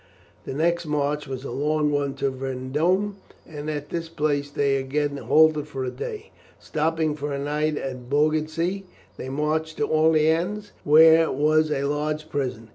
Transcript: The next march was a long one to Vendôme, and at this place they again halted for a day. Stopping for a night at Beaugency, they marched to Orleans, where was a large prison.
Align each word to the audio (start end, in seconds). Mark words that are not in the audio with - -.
The 0.45 0.55
next 0.55 0.87
march 0.87 1.27
was 1.27 1.43
a 1.43 1.51
long 1.51 1.91
one 1.91 2.15
to 2.15 2.31
Vendôme, 2.31 3.17
and 3.47 3.69
at 3.69 3.89
this 3.89 4.09
place 4.09 4.49
they 4.49 4.77
again 4.77 5.17
halted 5.17 5.67
for 5.67 5.83
a 5.83 5.91
day. 5.91 6.31
Stopping 6.59 7.13
for 7.15 7.31
a 7.31 7.37
night 7.37 7.77
at 7.77 8.09
Beaugency, 8.09 8.85
they 9.17 9.29
marched 9.29 9.77
to 9.77 9.85
Orleans, 9.85 10.71
where 10.83 11.31
was 11.31 11.69
a 11.69 11.83
large 11.83 12.29
prison. 12.29 12.69